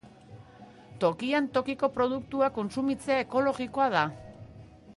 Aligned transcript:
Tokian 1.03 1.49
tokiko 1.57 1.89
produktuak 1.99 2.57
kontsumitzea 2.57 3.19
ekologikoa 3.27 3.91
da. 3.97 4.03